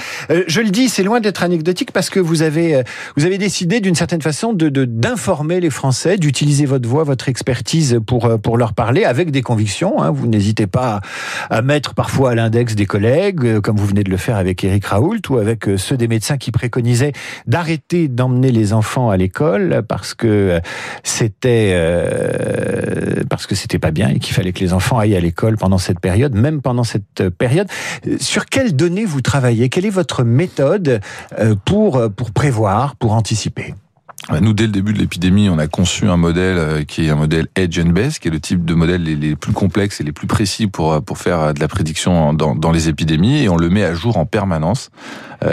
Euh, 0.51 0.61
je 0.61 0.61
le 0.61 0.69
dis, 0.69 0.89
c'est 0.89 1.03
loin 1.03 1.19
d'être 1.19 1.43
anecdotique 1.43 1.91
parce 1.91 2.09
que 2.09 2.19
vous 2.19 2.41
avez, 2.41 2.83
vous 3.17 3.25
avez 3.25 3.37
décidé 3.37 3.79
d'une 3.79 3.95
certaine 3.95 4.21
façon 4.21 4.53
de 4.53 4.69
d'informer 4.85 5.59
les 5.59 5.69
Français, 5.69 6.17
d'utiliser 6.17 6.65
votre 6.65 6.87
voix, 6.87 7.03
votre 7.03 7.29
expertise 7.29 7.99
pour 8.05 8.39
pour 8.41 8.57
leur 8.57 8.73
parler 8.73 9.03
avec 9.03 9.31
des 9.31 9.41
convictions. 9.41 10.01
Hein. 10.01 10.11
Vous 10.11 10.27
n'hésitez 10.27 10.67
pas 10.67 11.01
à 11.49 11.61
mettre 11.61 11.93
parfois 11.93 12.31
à 12.31 12.35
l'index 12.35 12.75
des 12.75 12.85
collègues, 12.85 13.59
comme 13.59 13.77
vous 13.77 13.85
venez 13.85 14.03
de 14.03 14.09
le 14.09 14.17
faire 14.17 14.37
avec 14.37 14.63
Eric 14.63 14.85
Raoult 14.85 15.21
ou 15.29 15.37
avec 15.37 15.65
ceux 15.77 15.97
des 15.97 16.07
médecins 16.07 16.37
qui 16.37 16.51
préconisaient 16.51 17.13
d'arrêter 17.47 18.07
d'emmener 18.07 18.51
les 18.51 18.73
enfants 18.73 19.09
à 19.09 19.17
l'école 19.17 19.83
parce 19.87 20.13
que 20.13 20.59
c'était 21.03 21.71
euh, 21.73 23.23
parce 23.29 23.47
que 23.47 23.55
c'était 23.55 23.79
pas 23.79 23.91
bien 23.91 24.09
et 24.09 24.19
qu'il 24.19 24.33
fallait 24.33 24.53
que 24.53 24.59
les 24.59 24.73
enfants 24.73 24.99
aillent 24.99 25.15
à 25.15 25.21
l'école 25.21 25.57
pendant 25.57 25.77
cette 25.77 25.99
période, 25.99 26.33
même 26.35 26.61
pendant 26.61 26.83
cette 26.83 27.29
période. 27.29 27.67
Sur 28.19 28.45
quelles 28.45 28.75
données 28.75 29.05
vous 29.05 29.21
travaillez? 29.21 29.69
Quelle 29.69 29.85
est 29.85 29.89
votre 29.89 30.23
méthode 30.31 31.01
euh, 31.39 31.55
pour 31.65 32.09
pour 32.15 32.31
prévoir, 32.31 32.95
pour 32.95 33.13
anticiper 33.13 33.73
nous, 34.29 34.53
dès 34.53 34.65
le 34.65 34.71
début 34.71 34.93
de 34.93 34.99
l'épidémie, 34.99 35.49
on 35.49 35.57
a 35.57 35.67
conçu 35.67 36.07
un 36.07 36.15
modèle 36.15 36.57
euh, 36.57 36.83
qui 36.83 37.07
est 37.07 37.09
un 37.09 37.15
modèle 37.15 37.47
Edge 37.55 37.79
and 37.79 37.89
Base, 37.89 38.19
qui 38.19 38.27
est 38.27 38.31
le 38.31 38.39
type 38.39 38.65
de 38.65 38.75
modèle 38.75 39.03
les, 39.03 39.35
plus 39.35 39.51
complexes 39.51 39.99
et 39.99 40.03
les 40.03 40.11
plus 40.11 40.27
précis 40.27 40.67
pour 40.67 40.93
euh, 40.93 41.01
pour 41.01 41.17
faire 41.17 41.39
euh, 41.39 41.53
de 41.53 41.59
la 41.59 41.67
prédiction 41.67 42.33
dans, 42.33 42.55
dans 42.55 42.71
les 42.71 42.87
épidémies, 42.87 43.41
et 43.41 43.49
on 43.49 43.57
le 43.57 43.69
met 43.69 43.83
à 43.83 43.95
jour 43.95 44.17
en 44.17 44.25
permanence. 44.25 44.89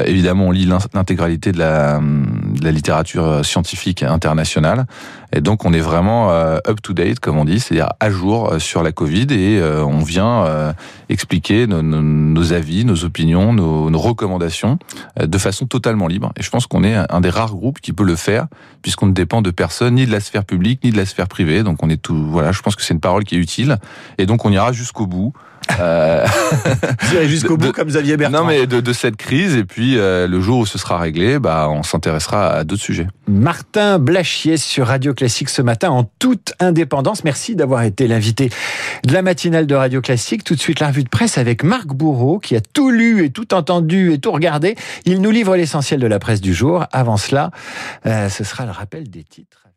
évidemment, 0.05 0.49
on 0.49 0.51
lit 0.51 0.67
l'intégralité 0.67 1.51
de 1.51 1.59
la, 1.59 1.99
de 1.99 2.63
la 2.63 2.73
littérature 2.73 3.43
scientifique 3.43 4.03
internationale, 4.03 4.85
et 5.33 5.41
donc 5.41 5.65
on 5.65 5.73
est 5.73 5.81
vraiment 5.81 6.31
up 6.31 6.83
to 6.83 6.93
date, 6.93 7.21
comme 7.21 7.39
on 7.39 7.47
dit, 7.47 7.59
c'est-à-dire 7.59 7.89
à 7.99 8.11
jour 8.11 8.57
sur 8.59 8.83
la 8.83 8.93
Covid, 8.93 9.29
et 9.31 9.63
on 9.63 10.01
vient 10.01 10.75
expliquer 11.09 11.67
nos, 11.67 11.81
nos, 11.81 12.53
avis, 12.53 12.85
nos 12.85 13.05
opinions, 13.05 13.55
nos, 13.55 13.89
nos 13.89 13.99
recommandations 13.99 14.79
de 15.19 15.39
façon 15.39 15.65
totalement 15.65 16.07
libre. 16.07 16.33
Et 16.37 16.43
je 16.43 16.51
pense 16.51 16.67
qu'on 16.67 16.85
est 16.85 16.95
un 16.95 17.21
des 17.23 17.31
rares 17.31 17.55
groupes 17.55 17.81
qui 17.81 17.95
peut 17.95 18.05
le 18.05 18.17
faire 18.17 18.47
puisqu'on 18.83 19.07
ne 19.07 19.13
dépend 19.13 19.43
de 19.43 19.51
personne, 19.51 19.95
ni 19.95 20.07
de 20.07 20.13
la 20.13 20.21
sphère 20.21 20.45
publique, 20.45 20.85
ni 20.85 20.91
de 20.91 20.97
la 20.97 21.07
sphère 21.07 21.29
privée. 21.29 21.63
Donc 21.63 21.83
on 21.83 21.91
est 21.91 22.01
tout. 22.01 22.29
Voilà, 22.31 22.53
je 22.53 22.63
pense 22.63 22.77
que 22.77 22.83
c'est 22.83 22.95
une 22.95 23.01
parole 23.01 23.25
qui 23.25 23.37
est 23.37 23.39
utile, 23.39 23.79
et 24.19 24.27
donc 24.27 24.45
on 24.45 24.53
ira 24.53 24.73
jusqu'au 24.73 25.07
bout. 25.07 25.33
Euh... 25.81 26.27
jusqu'au 27.27 27.57
bout 27.57 27.73
comme 27.73 27.89
Xavier 27.89 28.17
Bertrand. 28.17 28.41
Non 28.41 28.47
mais 28.47 28.67
de, 28.67 28.81
de 28.81 28.93
cette 28.93 29.17
crise 29.17 29.57
et 29.57 29.65
puis 29.65 29.99
euh, 29.99 30.27
le 30.27 30.41
jour 30.41 30.61
où 30.61 30.67
ce 30.67 30.79
sera 30.79 30.99
réglé, 30.99 31.39
bah 31.39 31.69
on 31.71 31.83
s'intéressera 31.83 32.49
à 32.49 32.65
d'autres 32.65 32.83
sujets. 32.83 33.07
Martin 33.27 33.99
Blachier 33.99 34.57
sur 34.57 34.87
Radio 34.87 35.15
Classique 35.15 35.49
ce 35.49 35.63
matin 35.63 35.91
en 35.91 36.05
toute 36.19 36.55
indépendance. 36.61 37.25
Merci 37.25 37.57
d'avoir 37.57 37.83
été 37.83 38.09
l'invité 38.09 38.51
de 39.05 39.13
la 39.13 39.23
matinale 39.23 39.67
de 39.67 39.75
Radio 39.75 40.01
Classique. 40.01 40.45
Tout 40.45 40.55
de 40.55 40.61
suite 40.61 40.81
la 40.81 40.89
revue 40.89 41.05
de 41.05 41.09
presse 41.09 41.39
avec 41.39 41.63
Marc 41.63 41.89
Bourreau 41.89 42.39
qui 42.39 42.57
a 42.57 42.61
tout 42.61 42.91
lu 42.91 43.25
et 43.25 43.31
tout 43.31 43.55
entendu 43.55 44.13
et 44.13 44.19
tout 44.19 44.33
regardé. 44.33 44.77
Il 45.05 45.21
nous 45.21 45.31
livre 45.31 45.57
l'essentiel 45.57 46.01
de 46.01 46.07
la 46.07 46.19
presse 46.19 46.41
du 46.41 46.55
jour. 46.55 46.87
Avant 46.93 47.17
cela, 47.17 47.51
euh, 48.07 48.29
ce 48.29 48.45
sera 48.45 48.65
le 48.65 48.73
rappel 48.73 49.09
des 49.09 49.25
titres. 49.25 49.68